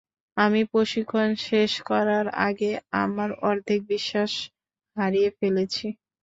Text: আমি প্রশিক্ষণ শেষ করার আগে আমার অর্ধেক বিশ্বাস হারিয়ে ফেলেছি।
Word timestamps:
আমি 0.37 0.61
প্রশিক্ষণ 0.71 1.27
শেষ 1.47 1.71
করার 1.89 2.25
আগে 2.47 2.71
আমার 3.03 3.29
অর্ধেক 3.43 3.79
বিশ্বাস 3.91 4.31
হারিয়ে 4.97 5.29
ফেলেছি। 5.37 5.85